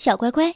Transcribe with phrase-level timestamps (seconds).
[0.00, 0.50] 小乖乖，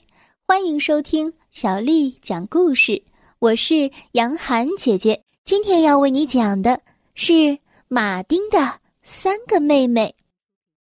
[0.48, 3.04] 欢迎收听小丽讲故事。
[3.40, 6.80] 我是杨涵姐姐，今天要为你讲的
[7.14, 10.14] 是马丁的三个妹妹。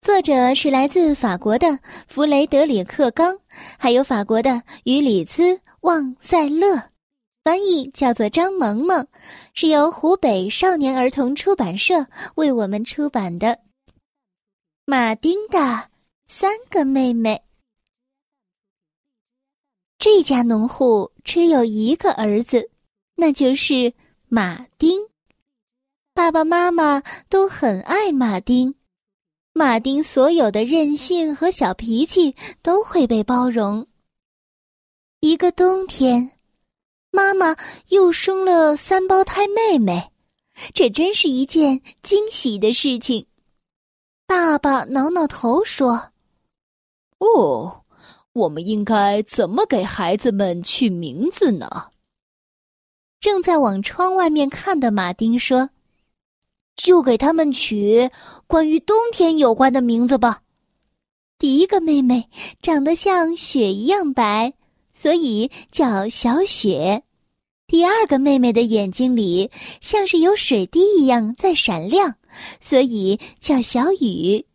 [0.03, 3.35] 作者是来自法国的弗雷德里克·冈，
[3.79, 5.43] 还有法国的于里兹·
[5.81, 6.91] 旺塞勒，
[7.43, 9.07] 翻译叫做张萌萌，
[9.55, 13.59] 是由湖北少年儿童出版社为我们出版的。
[14.85, 15.89] 马丁的
[16.27, 17.41] 三个妹妹。
[20.01, 22.71] 这家农户只有一个儿子，
[23.17, 23.93] 那就是
[24.29, 24.99] 马丁。
[26.15, 28.75] 爸爸妈妈都很爱马丁，
[29.53, 33.87] 马丁所有的任性和小脾气都会被包容。
[35.21, 36.31] 一个冬天，
[37.11, 37.55] 妈妈
[37.89, 40.11] 又生了三胞胎妹妹，
[40.73, 43.27] 这真是一件惊喜的事情。
[44.27, 46.13] 爸爸挠挠头说
[47.21, 47.77] ：“哦。”
[48.33, 51.69] 我们应该怎么给孩子们取名字呢？
[53.19, 55.71] 正在往窗外面看的马丁说
[56.77, 58.09] ：“就给他们取
[58.47, 60.43] 关于冬天有关的名字吧。”
[61.39, 62.29] 第一个妹妹
[62.63, 64.55] 长得像雪一样白，
[64.95, 67.03] 所以叫小雪；
[67.67, 69.51] 第二个妹妹的眼睛里
[69.81, 72.15] 像是有水滴一样在闪亮，
[72.61, 74.47] 所以叫小雨。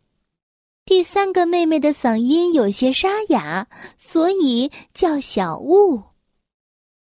[0.86, 3.66] 第三个妹妹的嗓音有些沙哑，
[3.98, 6.00] 所以叫小雾。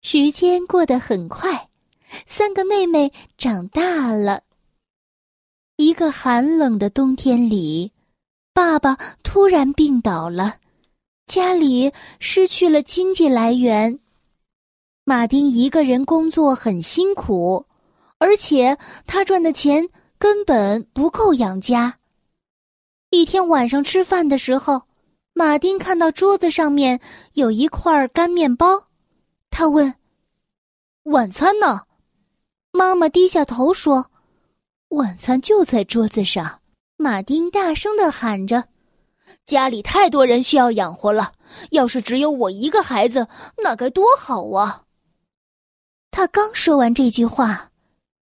[0.02, 1.68] 时间过得很快，
[2.26, 4.42] 三个妹妹长大了。
[5.76, 7.92] 一个寒冷的冬天里，
[8.52, 10.56] 爸爸突然病倒了，
[11.26, 14.00] 家里失去了经济来源。
[15.04, 17.66] 马丁一个人工作很辛苦，
[18.18, 21.99] 而且他赚的钱根本不够养家。
[23.10, 24.82] 一天晚上吃饭的时候，
[25.32, 27.00] 马丁看到桌子上面
[27.34, 28.84] 有一块干面包，
[29.50, 29.96] 他问
[31.04, 31.82] ：“晚餐呢？”
[32.70, 34.12] 妈妈低下头说
[34.90, 36.60] ：“晚餐就在桌子上。”
[36.96, 38.68] 马丁大声的喊着
[39.44, 41.32] ：“家里太多人需要养活了，
[41.70, 43.26] 要是只有我一个孩子，
[43.56, 44.84] 那该多好啊！”
[46.12, 47.72] 他刚说完这句话，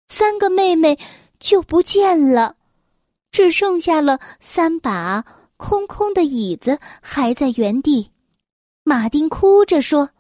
[0.09, 0.99] 三个妹妹
[1.39, 2.55] 就不见了。
[3.31, 5.25] 只剩下了三把
[5.56, 8.11] 空空的椅子还在原地，
[8.84, 10.11] 马丁哭着说：“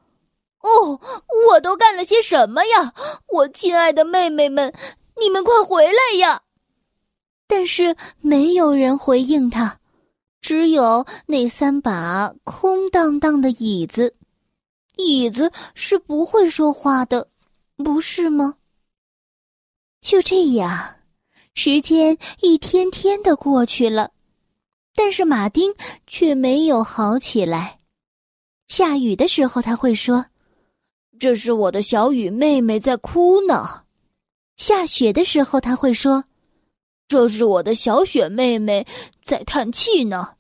[0.62, 1.00] 哦，
[1.46, 2.92] 我都干了些什么呀？
[3.28, 4.74] 我亲爱的妹妹们，
[5.20, 6.42] 你们快回来呀！”
[7.46, 9.80] 但是没有人回应他，
[10.42, 14.14] 只有那三把空荡荡的椅子。
[14.96, 17.28] 椅子是不会说话的，
[17.76, 18.56] 不是吗？
[20.00, 20.96] 就这样。
[21.60, 24.12] 时间一天天的过去了，
[24.94, 25.74] 但是马丁
[26.06, 27.80] 却没有好起来。
[28.68, 30.26] 下雨的时候，他会说
[31.18, 33.82] ：“这是我的小雨妹妹在哭呢。”
[34.56, 36.26] 下雪的时候，他会说
[37.08, 38.86] ：“这是我的小雪妹妹
[39.24, 40.34] 在叹气呢。”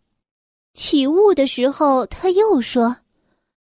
[0.72, 2.98] 起雾的时候，他又说：“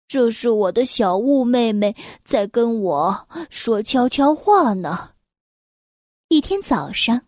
[0.07, 5.13] 这是我的小雾妹妹在跟我说悄悄话呢。”
[6.29, 7.19] 一天早上。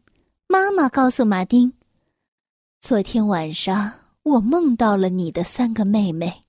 [0.47, 1.73] 妈妈告诉马丁
[2.81, 3.91] ：“昨天晚上
[4.23, 6.43] 我梦到了你的三个妹妹，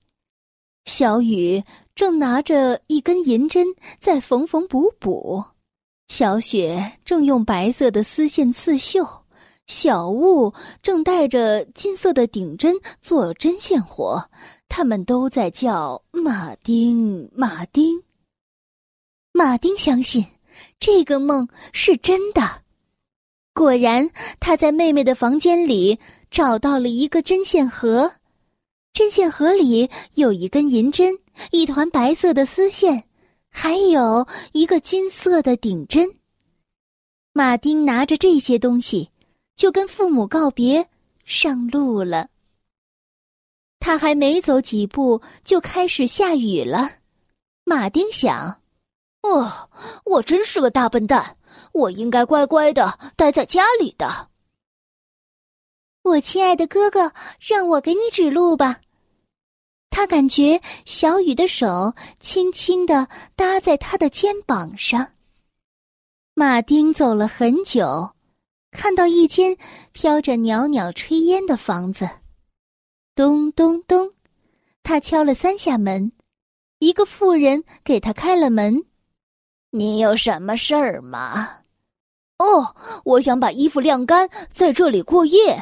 [0.85, 1.63] 小雨
[1.95, 3.65] 正拿着一根银针
[3.99, 5.43] 在缝缝补补，
[6.07, 9.07] 小雪正用白色的丝线刺绣，
[9.65, 10.53] 小雾
[10.83, 14.29] 正带着金色的顶针做针线活。
[14.67, 18.03] 他们都在叫马丁，马丁。
[19.31, 20.25] 马丁相信
[20.79, 22.61] 这个梦是真的。”
[23.55, 24.09] 果然，
[24.41, 25.97] 他在妹妹的房间里
[26.29, 28.15] 找到了一个针线盒，
[28.91, 31.17] 针线盒里有一根银针，
[31.51, 33.05] 一团白色的丝线，
[33.49, 36.15] 还有一个金色的顶针。
[37.31, 39.09] 马丁拿着这些东西，
[39.55, 40.89] 就跟父母告别，
[41.23, 42.27] 上路了。
[43.79, 46.91] 他还没走几步，就开始下雨了。
[47.63, 48.59] 马丁想
[49.25, 49.69] ：“哦，
[50.05, 51.37] 我真是个大笨蛋。”
[51.71, 54.29] 我应该乖乖的待在家里的。
[56.03, 58.81] 我亲爱的哥哥，让我给你指路吧。
[59.89, 65.13] 他感觉小雨的手轻轻的搭在他的肩膀上。
[66.33, 68.11] 马丁走了很久，
[68.71, 69.57] 看到一间
[69.93, 72.09] 飘着袅袅炊烟的房子。
[73.15, 74.13] 咚咚咚，
[74.83, 76.11] 他敲了三下门，
[76.79, 78.85] 一个妇人给他开了门。
[79.75, 81.49] 你有什么事儿吗？
[82.37, 82.73] 哦，
[83.03, 85.61] 我想把衣服晾干，在这里过夜。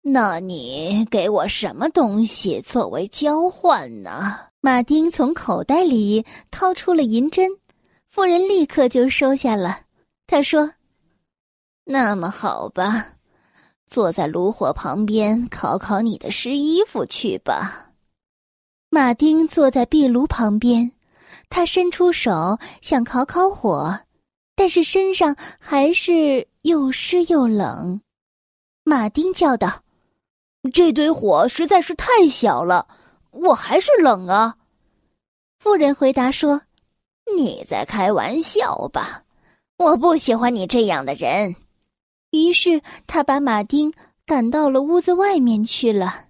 [0.00, 4.38] 那你给我什么东西作为交换呢？
[4.62, 7.50] 马丁从口袋里掏出了银针，
[8.08, 9.80] 妇人立刻就收下了。
[10.26, 10.72] 他说
[11.84, 13.06] ：“那么好吧，
[13.86, 17.90] 坐在炉火旁边烤烤你的湿衣服去吧。”
[18.88, 20.90] 马丁坐在壁炉旁边，
[21.48, 24.00] 他伸出手想烤烤火，
[24.54, 28.00] 但是身上还是又湿又冷。
[28.84, 29.82] 马丁叫道。
[30.72, 32.88] 这堆火实在是太小了，
[33.30, 34.56] 我还是冷啊。
[35.60, 36.62] 妇人回答说
[37.36, 39.22] ：“你在开玩笑吧？
[39.78, 41.54] 我不喜欢你这样的人。”
[42.32, 43.92] 于是他把马丁
[44.26, 46.26] 赶到了屋子外面去了。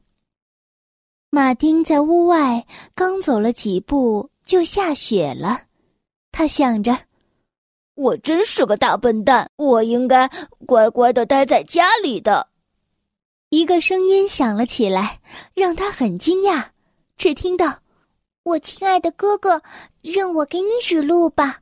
[1.31, 5.65] 马丁在屋外刚走了几步，就下雪了。
[6.33, 6.99] 他想着
[7.95, 10.31] ：“我真是个大笨蛋，我应该
[10.67, 12.49] 乖乖的待在家里的。”
[13.51, 15.21] 一个声音响了起来，
[15.55, 16.71] 让他很惊讶。
[17.17, 17.81] 只听到
[18.45, 19.63] ：“我亲爱的哥哥，
[20.03, 21.61] 让我给你指路吧。”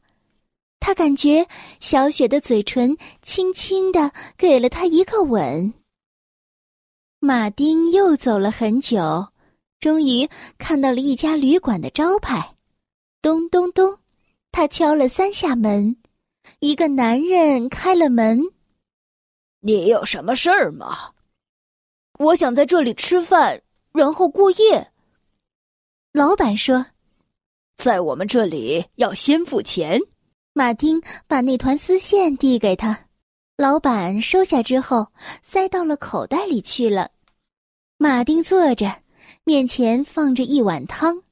[0.81, 1.47] 他感觉
[1.81, 5.73] 小雪的嘴唇轻轻的给了他一个吻。
[7.21, 9.29] 马丁又走了很久，
[9.81, 10.29] 终于
[10.59, 12.54] 看到了一家旅馆的招牌。
[13.25, 13.99] 咚咚咚，
[14.53, 15.97] 他敲了三下门，
[16.59, 18.38] 一个男人开了门。
[19.65, 21.15] “你有什么事儿吗？”
[22.21, 23.62] 我想在这里吃饭，
[23.93, 24.93] 然后过夜。
[26.12, 26.85] 老板说
[27.79, 29.99] ：“在我们这里要先付钱。”
[30.53, 33.06] 马丁把那团丝线递给他，
[33.56, 35.09] 老板收下之后
[35.43, 37.11] 塞到了口袋里去了。
[37.97, 39.00] 马丁坐着，
[39.44, 41.23] 面前放着一碗汤，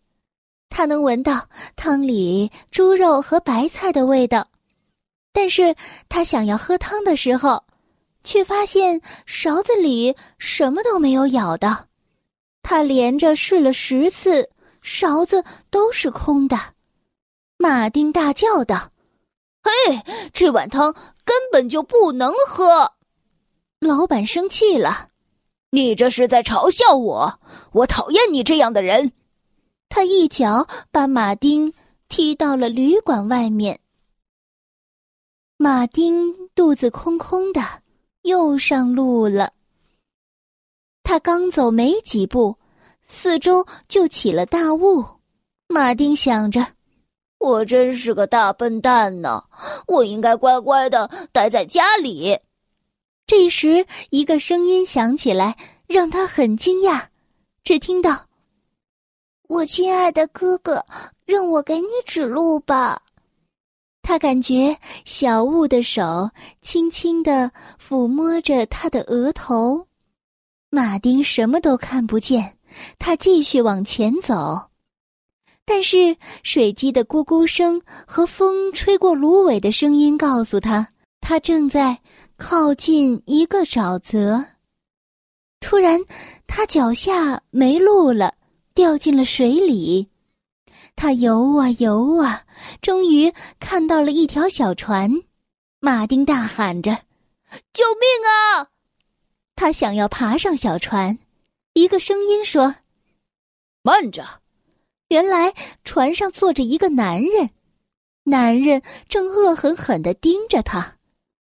[0.73, 1.47] 他能闻到
[1.77, 4.49] 汤里猪肉和白菜的味道，
[5.33, 5.77] 但是
[6.09, 7.63] 他想要喝汤的时候。
[8.25, 11.89] 却发现勺子里什么都没有舀的，
[12.63, 14.49] 他连着试了十次，
[14.81, 16.57] 勺子都是空的。
[17.59, 18.93] 马丁大叫道
[19.65, 20.01] ：“嘿，
[20.33, 20.95] 这碗汤
[21.25, 22.93] 根本就不能喝！”
[23.83, 25.09] 老板生气了
[25.71, 27.41] ：“你这是在嘲笑我！
[27.73, 29.11] 我讨厌你这样的人！”
[29.94, 31.71] 他一脚把马丁
[32.09, 33.79] 踢到了旅馆外面。
[35.59, 37.61] 马丁肚子空空的。
[38.23, 39.53] 又上路了。
[41.03, 42.56] 他刚走没几步，
[43.05, 45.05] 四周就起了大雾。
[45.67, 46.75] 马丁想着
[47.39, 49.43] ：“我真是个大笨蛋呢！
[49.89, 52.39] 我应该乖乖的待在家里。”
[53.27, 55.56] 这时，一个声音响起来，
[55.89, 57.09] 让他很惊讶。
[57.65, 58.27] 只听到
[59.53, 60.83] ：“我亲爱的哥哥，
[61.27, 63.03] 让我给你指路吧。”
[64.01, 66.31] 他感觉小雾的手
[66.63, 69.87] 轻轻地抚摸着他的额头，
[70.71, 72.57] 马丁什么都看不见。
[72.99, 74.71] 他继续往前走，
[75.67, 80.89] 但是水鸡的咕咕声和风吹过芦苇的声音告诉他，
[81.21, 82.01] 他正在
[82.39, 84.43] 靠近一个沼泽。
[85.61, 86.01] 突然，
[86.47, 88.35] 他脚下没路了，
[88.75, 90.09] 掉进了水里。
[90.95, 92.45] 他游啊游啊，
[92.81, 95.23] 终于看到了一条小船。
[95.81, 97.03] 马丁大喊着
[97.73, 98.69] ：“救命啊！”
[99.57, 101.19] 他想要爬上小船，
[101.73, 102.75] 一个声音说
[103.83, 104.41] ：“慢着！”
[105.09, 105.53] 原来
[105.85, 107.51] 船上坐着一个男人，
[108.25, 110.96] 男人正恶狠狠的盯着他。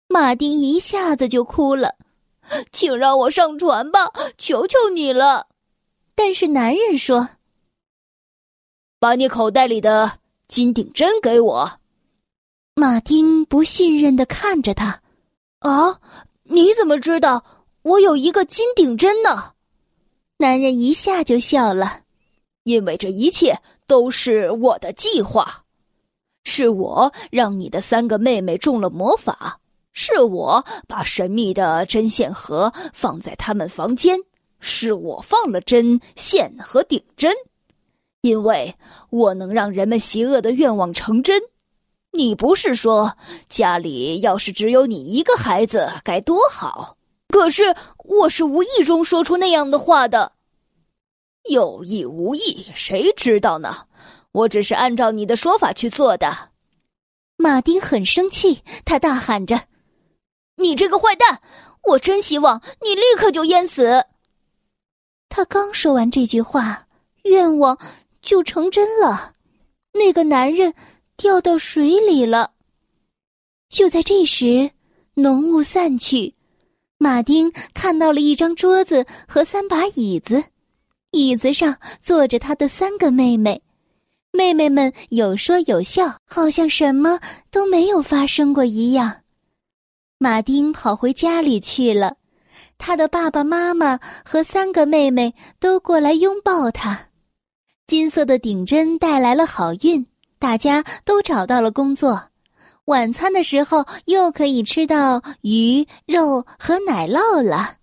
[0.08, 1.96] 马丁一下子就哭了
[2.72, 5.48] ：“请让我上船吧，求求你了！”
[6.16, 7.30] 但是男人说。
[8.98, 11.80] 把你口袋里的金顶针给我。
[12.74, 15.00] 马丁不信任的看着他。
[15.60, 16.00] 啊，
[16.44, 17.44] 你怎么知道
[17.84, 19.54] 我有一个金顶针呢？
[20.38, 22.02] 男人一下就笑了，
[22.64, 25.64] 因为这一切都是我的计划，
[26.44, 29.60] 是我让你的三个妹妹中了魔法，
[29.94, 34.20] 是我把神秘的针线盒放在他们房间，
[34.68, 37.32] 是我放了针线和顶针。
[38.22, 38.76] 因为
[39.12, 41.40] 我能让人们邪恶的愿望成真，
[42.12, 43.16] 你不是说
[43.48, 46.98] 家里要是只有你一个孩子该多好？
[47.30, 50.32] 可是我是无意中说出那样的话的，
[51.44, 53.86] 有意无意谁知道呢？
[54.32, 56.50] 我只是按照你的说法去做的。
[57.38, 59.66] 马丁很生气，他大喊着
[60.58, 61.42] ：“你这个坏蛋！
[61.84, 64.04] 我真希望你立刻就淹死。”
[65.30, 66.88] 他刚说完这句话，
[67.24, 67.78] 愿望。
[68.22, 69.36] 就成真了，
[69.94, 70.74] 那个男人
[71.16, 72.54] 掉到水里了。
[73.70, 74.72] 就在这时，
[75.14, 76.34] 浓雾散去，
[76.98, 80.44] 马丁看到了一张桌子和三把椅子，
[81.12, 83.62] 椅子上坐着他的三个妹妹，
[84.32, 87.20] 妹妹们有说有笑，好像什么
[87.52, 89.22] 都没有发生过一样。
[90.18, 92.18] 马丁跑回家里去了，
[92.78, 97.08] 他的爸爸妈妈和三个妹妹都过来拥抱他。
[97.88, 100.06] 金色的顶针带来了好运，
[100.40, 102.30] 大家都找到了工作。
[102.86, 107.78] 晚餐的时候又可以吃到鱼肉和奶酪了，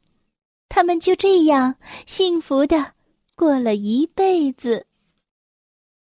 [0.69, 1.75] 他们就这样
[2.07, 2.93] 幸福的
[3.35, 4.87] 过了一辈子。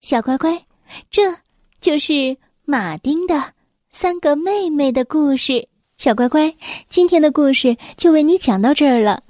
[0.01, 0.65] 小乖乖，
[1.11, 1.35] 这
[1.81, 3.53] 就是马丁的
[3.91, 5.69] 三个妹妹的故事。
[5.99, 6.55] 小乖乖，
[6.89, 9.21] 今天的故事就为你讲到这儿了。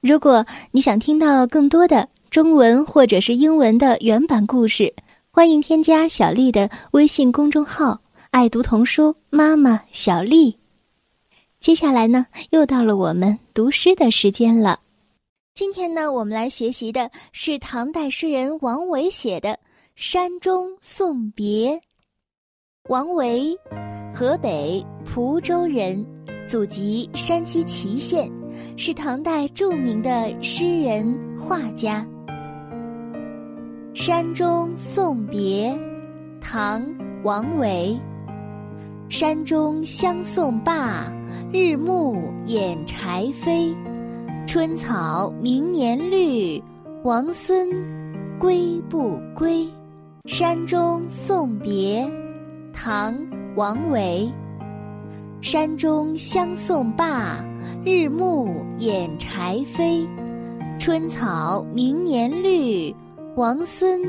[0.00, 4.92] 如果你想听到更多的中文或者是英文的原版故事，
[5.30, 8.00] 欢迎添加小丽的微信公众号。
[8.32, 10.58] 爱读童书，妈妈小丽。
[11.60, 14.80] 接下来呢，又到了我们读诗的时间了。
[15.54, 19.50] 今天呢，我们来学习的是唐代诗人王维写的
[19.94, 21.76] 《山中送别》。
[22.88, 23.56] 王维，
[24.12, 24.84] 河北
[25.18, 26.06] 蒲州人，
[26.46, 28.30] 祖籍山西祁县，
[28.76, 32.06] 是唐代著名的诗人画家。
[34.00, 35.72] 《山中送别》，
[36.40, 36.80] 唐·
[37.24, 37.98] 王维。
[39.08, 41.12] 山中相送罢，
[41.52, 43.74] 日暮掩柴扉。
[44.46, 46.62] 春草明年绿，
[47.02, 47.68] 王孙
[48.38, 49.66] 归不归？
[50.26, 52.08] 山中送别，
[52.72, 53.12] 唐·
[53.56, 54.30] 王维。
[55.40, 57.42] 山中相送罢，
[57.84, 60.04] 日暮掩柴扉。
[60.80, 62.94] 春草明年绿，
[63.36, 64.02] 王孙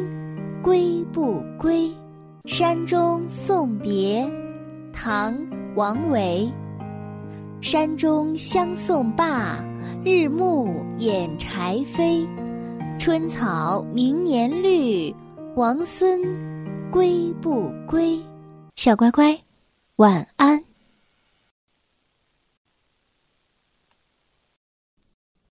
[0.64, 1.92] 归不归？
[2.46, 4.28] 山中送别。
[4.92, 5.34] 唐·
[5.76, 6.52] 王维，
[7.62, 9.64] 山中相送罢，
[10.04, 12.28] 日暮掩柴扉。
[12.98, 15.14] 春草明年绿，
[15.56, 16.20] 王孙
[16.92, 18.20] 归不归？
[18.76, 19.40] 小乖乖，
[19.98, 20.69] 晚安。